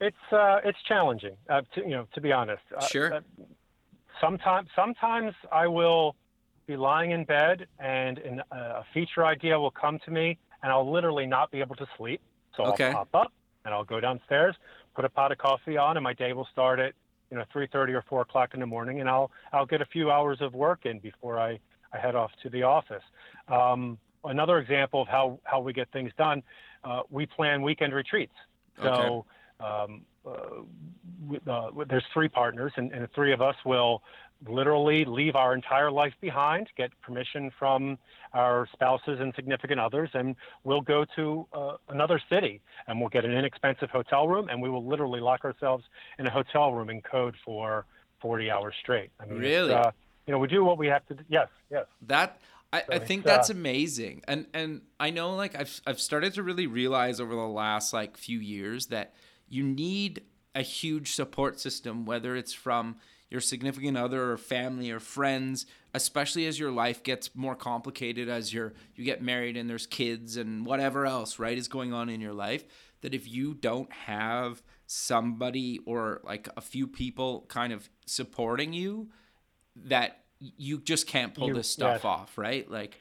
[0.00, 2.62] It's uh, it's challenging, uh, to, you know, to be honest.
[2.76, 3.14] Uh, Sure.
[3.14, 3.20] Uh,
[4.20, 6.16] sometimes sometimes I will
[6.66, 10.72] be lying in bed and an, uh, a feature idea will come to me, and
[10.72, 12.20] I'll literally not be able to sleep.
[12.56, 12.86] So Okay.
[12.86, 13.32] I'll pop up
[13.66, 14.54] and I'll go downstairs,
[14.94, 16.94] put a pot of coffee on, and my day will start at
[17.30, 20.10] you know 3:30 or 4 o'clock in the morning, and I'll I'll get a few
[20.10, 21.58] hours of work in before I,
[21.92, 23.02] I head off to the office.
[23.48, 26.42] Um, another example of how how we get things done,
[26.84, 28.32] uh, we plan weekend retreats.
[28.82, 29.26] So
[29.60, 34.02] um, uh, uh, there's three partners, and, and the three of us will
[34.46, 37.98] literally leave our entire life behind, get permission from
[38.32, 43.24] our spouses and significant others, and we'll go to uh, another city and we'll get
[43.24, 45.84] an inexpensive hotel room, and we will literally lock ourselves
[46.18, 47.86] in a hotel room in code for
[48.20, 49.10] 40 hours straight.
[49.20, 49.72] I mean, Really?
[49.72, 49.90] uh,
[50.26, 51.24] you know, we do what we have to do.
[51.28, 51.86] Yes, yes.
[52.02, 52.40] That
[52.72, 54.22] I, I think that's uh, amazing.
[54.26, 58.16] And and I know like I've I've started to really realize over the last like
[58.16, 59.14] few years that
[59.48, 60.22] you need
[60.54, 62.96] a huge support system, whether it's from
[63.30, 68.52] your significant other or family or friends, especially as your life gets more complicated as
[68.52, 72.20] you're you get married and there's kids and whatever else, right, is going on in
[72.20, 72.64] your life.
[73.02, 79.08] That if you don't have somebody or like a few people kind of supporting you,
[79.74, 82.04] that you just can't pull You- this stuff yes.
[82.04, 82.70] off, right?
[82.70, 82.98] Like,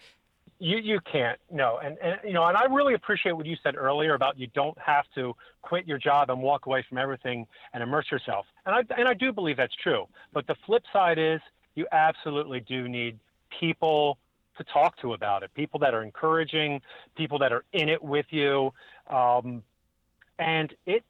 [0.58, 3.76] You you can't no, and, and you know, and I really appreciate what you said
[3.76, 7.84] earlier about you don't have to quit your job and walk away from everything and
[7.84, 10.08] immerse yourself, and I and I do believe that's true.
[10.32, 11.42] But the flip side is
[11.76, 13.20] you absolutely do need
[13.60, 14.18] people
[14.58, 16.82] to talk to about it, people that are encouraging,
[17.18, 18.72] people that are in it with you,
[19.10, 19.62] um,
[20.40, 21.04] and it.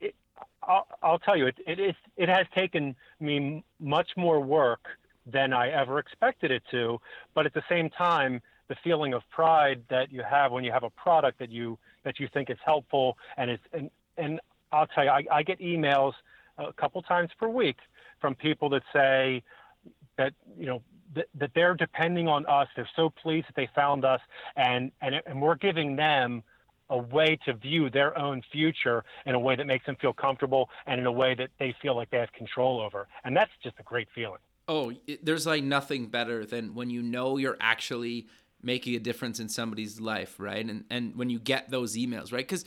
[0.00, 0.14] it
[0.62, 4.88] I'll, I'll tell you, it, it, is, it has taken me much more work
[5.26, 7.00] than I ever expected it to.
[7.34, 10.82] But at the same time, the feeling of pride that you have when you have
[10.82, 14.40] a product that you that you think is helpful and it's and and
[14.72, 16.12] I'll tell you, I, I get emails
[16.58, 17.76] a couple times per week
[18.20, 19.42] from people that say
[20.18, 20.82] that you know
[21.14, 22.68] that, that they're depending on us.
[22.74, 24.20] They're so pleased that they found us,
[24.56, 26.42] and and and we're giving them
[26.88, 30.70] a way to view their own future in a way that makes them feel comfortable
[30.86, 33.08] and in a way that they feel like they have control over.
[33.24, 34.38] And that's just a great feeling.
[34.68, 38.28] Oh, it, there's like nothing better than when you know you're actually
[38.62, 40.64] making a difference in somebody's life, right?
[40.64, 42.46] And and when you get those emails, right?
[42.46, 42.64] Because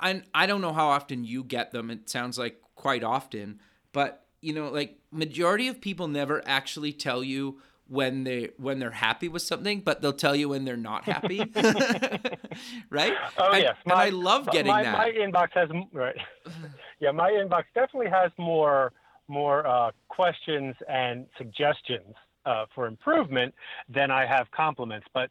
[0.00, 1.90] I I don't know how often you get them.
[1.90, 3.60] It sounds like quite often,
[3.92, 8.90] but you know, like majority of people never actually tell you when they when they're
[8.90, 11.38] happy with something, but they'll tell you when they're not happy,
[12.90, 13.14] right?
[13.38, 14.96] Oh and, yes, and I love getting my, that.
[14.96, 16.16] My inbox has right.
[17.00, 18.92] yeah, my inbox definitely has more
[19.28, 22.14] more uh, questions and suggestions
[22.46, 23.54] uh, for improvement
[23.88, 25.06] than I have compliments.
[25.12, 25.30] But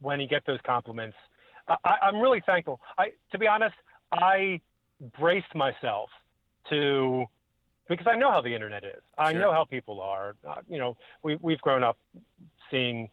[0.00, 1.16] when you get those compliments,
[1.68, 2.80] I, I'm really thankful.
[2.98, 3.74] I, to be honest,
[4.12, 4.60] I
[5.18, 6.10] braced myself
[6.70, 7.24] to
[7.88, 9.02] because I know how the internet is.
[9.18, 9.40] I Sure.
[9.40, 10.36] know how people are.
[10.48, 11.98] Uh, you know, we we've grown up
[12.70, 13.10] seeing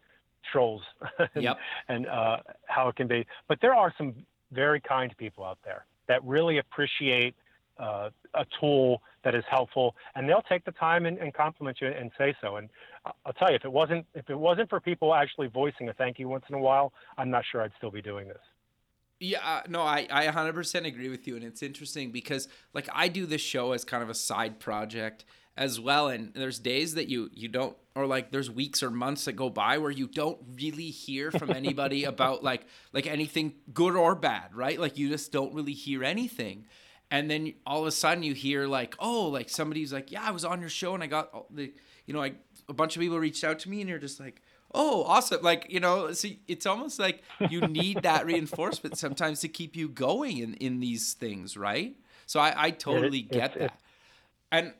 [0.51, 0.81] trolls
[1.36, 1.57] and, Yep.
[1.89, 3.25] and uh, how it can be.
[3.47, 4.15] But there are some
[4.51, 7.36] very kind people out there that really appreciate
[7.82, 11.88] uh, a tool that is helpful, and they'll take the time and, and compliment you
[11.88, 12.58] and say so.
[12.58, 12.70] And
[13.26, 16.20] I'll tell you, if it wasn't if it wasn't for people actually voicing a thank
[16.20, 18.38] you once in a while, I'm not sure I'd still be doing this.
[19.24, 21.36] Yeah, uh, no, I, I 100% agree with you.
[21.36, 25.26] And it's interesting because, like, I do this show as kind of a side project
[25.56, 26.08] as well.
[26.08, 29.52] And there's days that you, you don't, or like there's weeks or months that go
[29.52, 34.56] by where you don't really hear from anybody about like, like anything good or bad,
[34.56, 34.80] right?
[34.80, 36.65] Like, you just don't really hear anything.
[37.12, 40.32] And then all of a sudden you hear, like, oh, like somebody's like, yeah, I
[40.32, 41.74] was on your show and I got all the,
[42.06, 42.38] you know, like
[42.69, 44.41] a bunch of people reached out to me and you're just like,
[44.74, 45.41] oh awesome.
[45.41, 49.89] Like you know see it's almost like you need that reinforcement sometimes to keep you
[49.89, 51.95] going in in these things right?
[52.26, 53.65] So i i totally it, get it, that.
[53.65, 53.71] It,
[54.52, 54.74] and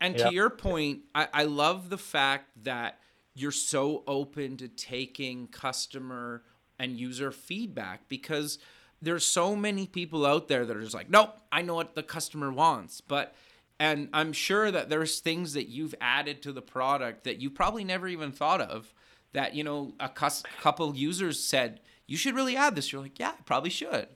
[0.00, 2.98] and to your point I, I love the fact that
[3.34, 6.42] you're so open to taking customer
[6.78, 8.58] and user feedback because
[9.00, 12.02] there's so many people out there that are just like nope i know what the
[12.02, 13.34] customer wants but
[13.78, 17.84] and i'm sure that there's things that you've added to the product that you probably
[17.84, 18.92] never even thought of
[19.32, 22.90] that you know a couple users said you should really add this.
[22.90, 24.08] You're like, yeah, I probably should.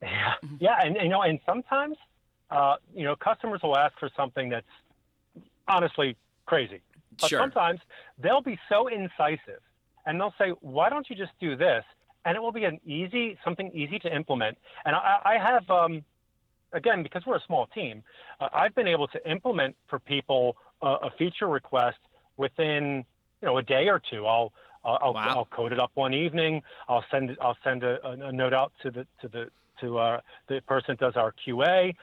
[0.00, 1.96] Yeah, yeah, and you know, and sometimes
[2.50, 4.66] uh, you know customers will ask for something that's
[5.68, 6.80] honestly crazy,
[7.20, 7.38] but sure.
[7.38, 7.78] sometimes
[8.18, 9.60] they'll be so incisive
[10.04, 11.84] and they'll say, why don't you just do this?
[12.24, 14.58] And it will be an easy something easy to implement.
[14.84, 15.68] And I, I have.
[15.70, 16.04] Um,
[16.72, 18.02] again, because we're a small team,
[18.40, 21.98] uh, I've been able to implement for people uh, a feature request
[22.36, 23.04] within
[23.40, 24.26] you know a day or two.
[24.26, 24.52] I'll
[24.84, 25.28] I'll, wow.
[25.28, 26.62] I'll code it up one evening.
[26.88, 29.48] I'll send I'll send a, a note out to the to the
[29.80, 31.94] to uh, the person that does our QA.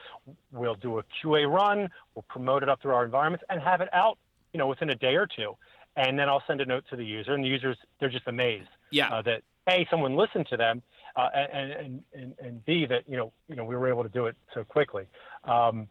[0.52, 1.88] We'll do a QA run.
[2.14, 4.18] We'll promote it up through our environments and have it out,
[4.52, 5.56] you know, within a day or two.
[5.96, 8.68] And then I'll send a note to the user, and the users they're just amazed.
[8.90, 9.08] Yeah.
[9.08, 10.82] Uh, that a someone listened to them,
[11.16, 14.26] uh, and, and and b that you know you know we were able to do
[14.26, 15.04] it so quickly.
[15.44, 15.88] Um,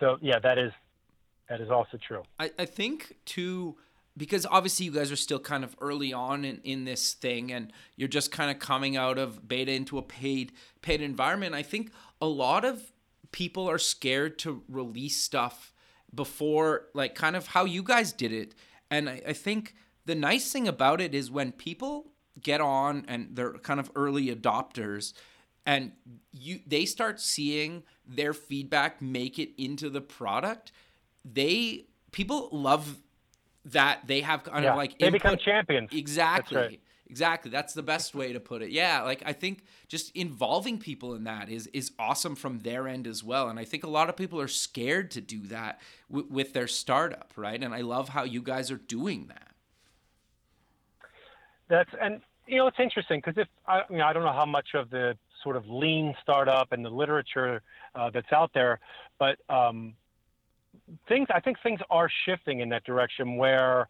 [0.00, 0.72] so yeah, that is
[1.48, 2.22] that is also true.
[2.38, 3.76] I, I think too
[4.16, 7.72] because obviously you guys are still kind of early on in, in this thing and
[7.96, 10.52] you're just kind of coming out of beta into a paid
[10.82, 12.92] paid environment i think a lot of
[13.32, 15.72] people are scared to release stuff
[16.14, 18.54] before like kind of how you guys did it
[18.90, 19.74] and I, I think
[20.06, 22.12] the nice thing about it is when people
[22.44, 25.12] get on and they're kind of early adopters
[25.66, 25.92] and
[26.32, 30.70] you they start seeing their feedback make it into the product
[31.24, 32.98] they people love
[33.64, 34.70] that they have kind yeah.
[34.70, 35.22] of like they input.
[35.22, 35.90] become champions.
[35.92, 36.56] Exactly.
[36.56, 36.80] Right.
[37.06, 37.50] Exactly.
[37.50, 38.70] That's the best way to put it.
[38.70, 43.06] Yeah, like I think just involving people in that is is awesome from their end
[43.06, 43.48] as well.
[43.48, 45.80] And I think a lot of people are scared to do that
[46.10, 47.62] w- with their startup, right?
[47.62, 49.50] And I love how you guys are doing that.
[51.68, 54.46] That's and you know it's interesting because if I you know I don't know how
[54.46, 57.62] much of the sort of lean startup and the literature
[57.94, 58.80] uh, that's out there,
[59.18, 59.94] but um,
[61.08, 63.88] things I think things are shifting in that direction where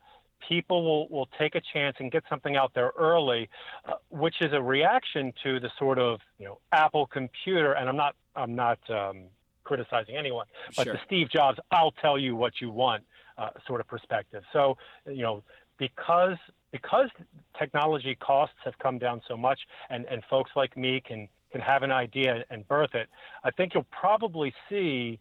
[0.49, 3.49] people will, will take a chance and get something out there early,
[3.87, 7.73] uh, which is a reaction to the sort of you know Apple computer.
[7.73, 9.25] And I'm not I'm not um,
[9.65, 10.95] criticizing anyone, but sure.
[10.95, 13.05] the Steve Jobs "I'll tell you what you want"
[13.39, 14.43] uh, sort of perspective.
[14.53, 15.43] So you know
[15.79, 16.37] because
[16.75, 17.09] because
[17.57, 19.61] technology costs have come down so much,
[19.91, 23.09] and and folks like me can can have an idea and birth it.
[23.45, 25.21] I think you'll probably see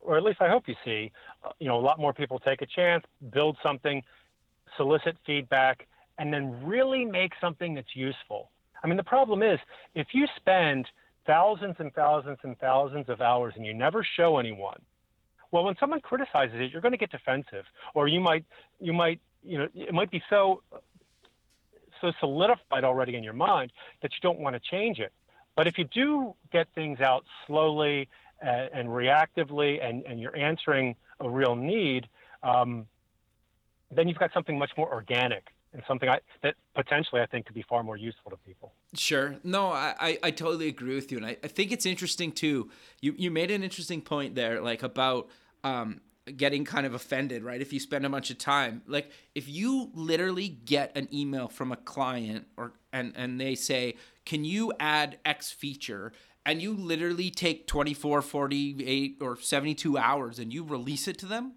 [0.00, 1.12] or at least I hope you see,
[1.44, 4.02] uh, you know, a lot more people take a chance, build something,
[4.76, 5.86] solicit feedback,
[6.18, 8.50] and then really make something that's useful.
[8.82, 9.58] I mean, the problem is
[9.94, 10.86] if you spend
[11.26, 14.80] thousands and thousands and thousands of hours and you never show anyone,
[15.52, 18.44] well, when someone criticizes it, you're going to get defensive, or you might,
[18.80, 20.62] you might, you know, it might be so,
[22.00, 23.72] so solidified already in your mind
[24.02, 25.12] that you don't want to change it.
[25.56, 28.08] But if you do get things out slowly
[28.40, 32.08] and, and reactively and, and you're answering a real need,
[32.42, 32.86] um,
[33.90, 37.54] then you've got something much more organic and something I, that potentially I think could
[37.54, 38.72] be far more useful to people.
[38.94, 39.36] Sure.
[39.44, 41.18] No, I, I, I totally agree with you.
[41.18, 42.70] And I, I think it's interesting too.
[43.00, 45.28] You, you made an interesting point there, like about
[45.62, 46.00] um,
[46.36, 47.60] getting kind of offended, right?
[47.60, 51.72] If you spend a bunch of time, like if you literally get an email from
[51.72, 56.12] a client or and and they say, "Can you add X feature?"
[56.46, 61.52] and you literally take 24, 48, or 72 hours and you release it to them,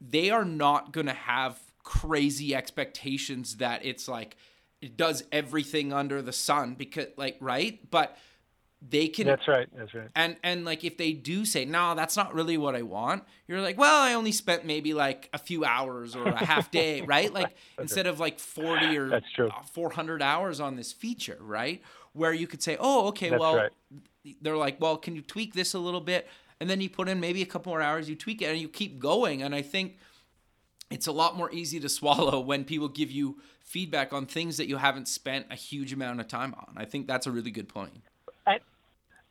[0.00, 4.36] they are not going to have crazy expectations that it's like
[4.80, 8.16] it does everything under the sun because like right but
[8.86, 12.16] they can that's right that's right and and like if they do say no that's
[12.16, 15.64] not really what i want you're like well i only spent maybe like a few
[15.64, 19.48] hours or a half day right like instead of like 40 or that's true.
[19.48, 21.82] Uh, 400 hours on this feature right
[22.12, 23.72] where you could say oh okay that's well right
[24.40, 26.28] they're like, well, can you tweak this a little bit?
[26.60, 28.68] And then you put in maybe a couple more hours, you tweak it, and you
[28.68, 29.42] keep going.
[29.42, 29.98] And I think
[30.90, 34.68] it's a lot more easy to swallow when people give you feedback on things that
[34.68, 36.74] you haven't spent a huge amount of time on.
[36.76, 38.02] I think that's a really good point.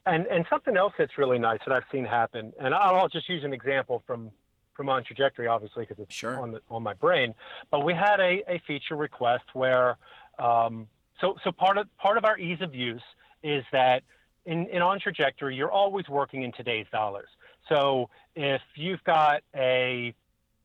[0.06, 3.43] And and, something else that's really nice that I've seen happen, and I'll just use
[3.43, 4.32] an example from
[4.76, 6.39] from on trajectory, obviously, because it's sure.
[6.39, 7.34] on the, on my brain.
[7.72, 9.97] But we had a, a feature request where
[10.39, 10.88] um,
[11.22, 13.01] so so part of part of our ease of use
[13.43, 14.04] is that
[14.45, 17.30] in, in on trajectory, you're always working in today's dollars.
[17.70, 20.14] So if you've got a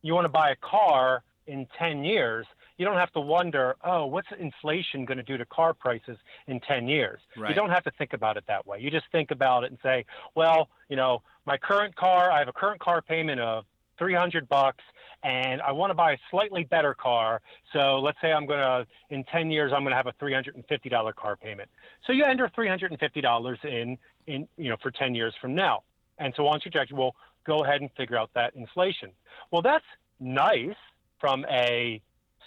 [0.03, 2.47] you want to buy a car in 10 years,
[2.79, 6.17] you don't have to wonder, oh, what's inflation going to do to car prices
[6.47, 7.21] in 10 years?
[7.37, 7.51] Right.
[7.51, 8.79] You don't have to think about it that way.
[8.81, 12.49] You just think about it and say, well, you know, my current car, I have
[12.49, 13.65] a current car payment of
[13.99, 14.85] 300 bucks
[15.25, 17.41] and I want to buy a slightly better car.
[17.73, 21.15] So let's say I'm going to, in 10 years, I'm going to have a $350
[21.17, 21.69] car payment.
[22.07, 23.99] So you enter $350 in,
[24.29, 25.83] in, you know, for 10 years from now.
[26.19, 29.11] And so once on trajectory, well, go ahead and figure out that inflation.
[29.51, 29.85] Well, that's
[30.21, 30.77] nice
[31.21, 32.01] from a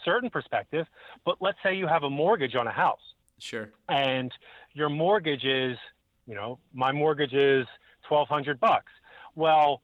[0.03, 0.85] certain perspective,
[1.25, 2.99] but let's say you have a mortgage on a house.
[3.39, 3.69] Sure.
[3.89, 4.31] And
[4.73, 5.77] your mortgage is,
[6.27, 7.65] you know, my mortgage is
[8.07, 8.91] 1200 bucks.
[9.35, 9.81] Well,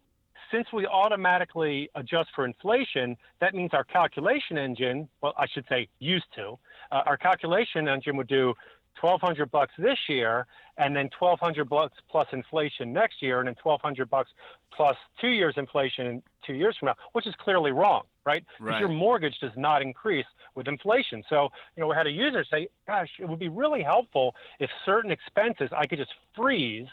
[0.51, 5.89] since we automatically adjust for inflation, that means our calculation engine, well, I should say
[5.99, 6.57] used to,
[6.91, 8.53] uh, our calculation engine would do
[9.01, 10.45] 1200 bucks this year
[10.77, 14.29] and then 1200 bucks plus inflation next year and then 1200 bucks
[14.71, 18.43] plus 2 years inflation 2 years from now, which is clearly wrong, right?
[18.59, 18.79] Right.
[18.79, 20.25] Your mortgage does not increase
[20.55, 21.23] with inflation.
[21.29, 24.69] So, you know, we had a user say, gosh, it would be really helpful if
[24.85, 26.87] certain expenses I could just freeze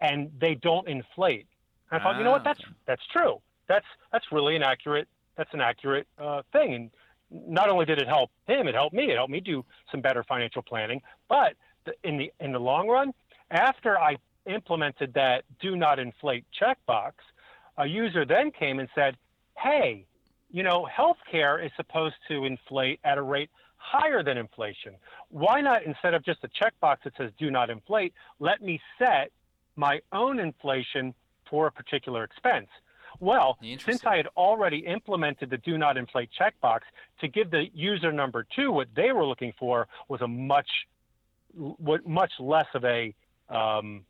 [0.00, 1.46] and they don't inflate.
[1.90, 3.40] And I thought, you know what, Ah, that's that's true.
[3.68, 6.74] That's that's really an accurate that's an accurate uh, thing.
[6.74, 6.90] And
[7.30, 9.10] not only did it help him, it helped me.
[9.10, 11.00] It helped me do some better financial planning.
[11.28, 11.54] But
[12.02, 13.12] in the in the long run,
[13.50, 14.16] after I
[14.46, 17.12] implemented that do not inflate checkbox,
[17.76, 19.16] a user then came and said,
[19.56, 20.06] "Hey,
[20.50, 24.96] you know, healthcare is supposed to inflate at a rate higher than inflation.
[25.28, 29.30] Why not instead of just a checkbox that says do not inflate, let me set
[29.76, 31.14] my own inflation
[31.48, 32.68] for a particular expense?"
[33.20, 36.80] Well, since I had already implemented the do not inflate checkbox
[37.20, 40.68] to give the user number two what they were looking for was a much
[41.54, 43.14] what much less of a
[43.48, 44.04] um,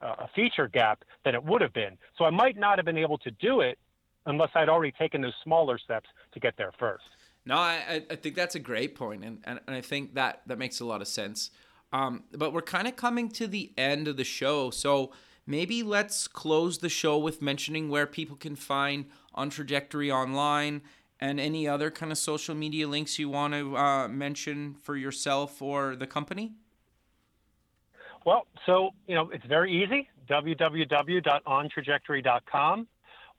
[0.00, 1.96] a feature gap than it would have been.
[2.18, 3.78] So I might not have been able to do it
[4.26, 7.04] unless I'd already taken those smaller steps to get there first.
[7.44, 10.58] No, I, I- think that's a great point, and, and, and I think that that
[10.58, 11.50] makes a lot of sense.
[11.92, 15.12] Um, but we're kind of coming to the end of the show, so
[15.46, 20.82] maybe let's close the show with mentioning where people can find on trajectory online
[21.20, 25.60] and any other kind of social media links you want to uh, mention for yourself
[25.62, 26.52] or the company.
[28.24, 30.10] Well, so you know it's very easy.
[30.28, 32.88] www.ontrajectory.com.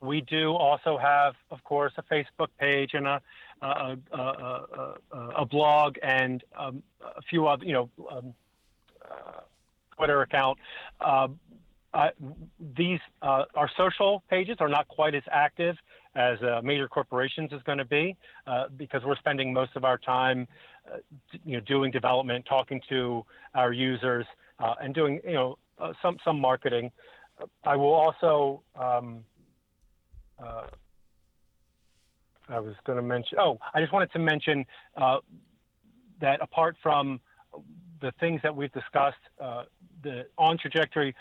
[0.00, 3.20] We do also have, of course, a Facebook page and a
[3.60, 4.94] a, a, a,
[5.38, 8.34] a, blog and um, a few other, you know, um,
[9.04, 9.40] uh,
[9.96, 10.58] Twitter account.
[11.00, 11.28] Uh,
[12.76, 15.76] these uh, our social pages are not quite as active
[16.14, 19.98] as uh, major corporations is going to be uh, because we're spending most of our
[19.98, 20.46] time,
[20.92, 20.98] uh,
[21.44, 23.24] you know, doing development, talking to
[23.54, 24.26] our users,
[24.58, 25.58] uh, and doing you know
[26.02, 26.90] some some marketing.
[27.64, 28.62] I will also.
[28.78, 29.24] Um,
[32.50, 33.38] I was going to mention.
[33.38, 34.64] Oh, I just wanted to mention
[34.96, 37.20] that apart from
[38.00, 39.16] the things that we've discussed,
[40.02, 41.14] the on trajectory,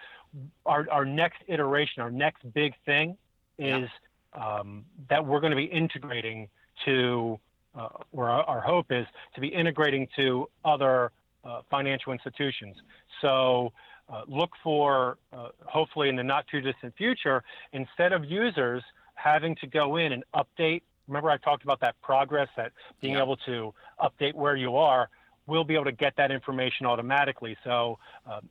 [0.66, 3.18] our, our next iteration, our next big thing
[3.58, 3.90] is
[4.34, 6.48] um, that we're going to be integrating
[6.86, 7.40] to,
[7.78, 11.12] uh, where our, our hope is to be integrating to other
[11.44, 12.76] uh, financial institutions.
[13.22, 13.72] So
[14.10, 18.84] uh, look for, uh, hopefully in the not too distant future, instead of users
[19.16, 20.82] having to go in and update.
[21.08, 22.72] Remember, I talked about that progress, that
[23.02, 23.24] being Yeah.
[23.24, 25.10] able to update where you are.
[25.48, 27.58] We'll be able to get that information automatically.
[27.64, 27.98] So,
[28.30, 28.42] uh,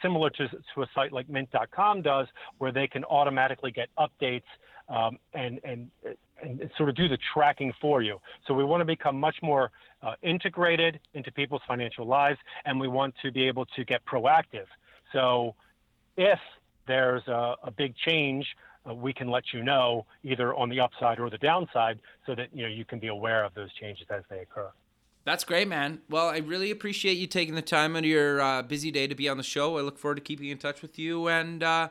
[0.00, 2.26] similar to, to a site like Mint.com does,
[2.58, 4.44] where they can automatically get updates
[4.88, 5.90] um, and, and
[6.42, 8.18] and sort of do the tracking for you.
[8.46, 9.70] So we want to become much more
[10.02, 14.66] uh, integrated into people's financial lives, and we want to be able to get proactive.
[15.12, 15.54] So
[16.16, 16.38] if
[16.86, 18.46] there's a, a big change,
[18.88, 22.48] uh, we can let you know either on the upside or the downside, so that
[22.52, 24.70] you know you can be aware of those changes as they occur.
[25.26, 26.02] That's great, man.
[26.08, 29.14] Well, I really appreciate you taking the time out of your uh, busy day to
[29.16, 29.76] be on the show.
[29.76, 31.88] I look forward to keeping in touch with you and, uh,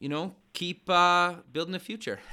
[0.00, 2.18] you know, keep uh, building the future.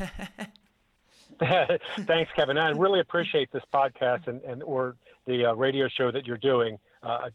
[1.39, 2.57] Thanks, Kevin.
[2.57, 4.95] I really appreciate this podcast and, and or
[5.27, 6.79] the uh, radio show that you're doing.
[7.03, 7.29] Uh,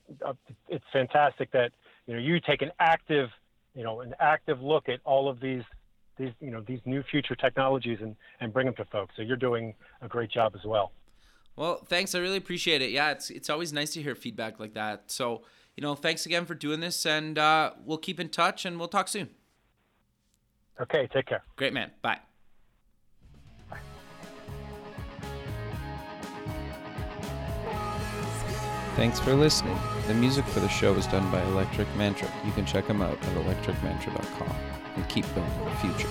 [0.68, 1.70] it's fantastic that
[2.08, 3.28] you know you take an active
[3.76, 5.62] you know an active look at all of these
[6.18, 9.14] these you know these new future technologies and and bring them to folks.
[9.16, 10.90] So you're doing a great job as well.
[11.56, 12.14] Well, thanks.
[12.14, 12.90] I really appreciate it.
[12.90, 15.10] Yeah, it's it's always nice to hear feedback like that.
[15.10, 15.42] So
[15.76, 18.88] you know, thanks again for doing this, and uh, we'll keep in touch, and we'll
[18.88, 19.30] talk soon.
[20.80, 21.42] Okay, take care.
[21.56, 21.90] Great man.
[22.00, 22.20] Bye.
[28.96, 29.78] Thanks for listening.
[30.06, 32.30] The music for the show is done by Electric Mantra.
[32.44, 34.54] You can check them out at electricmantra.com
[34.96, 36.08] and keep building the future.